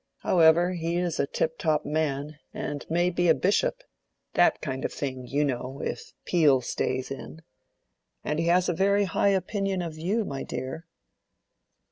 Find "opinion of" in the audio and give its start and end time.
9.29-9.99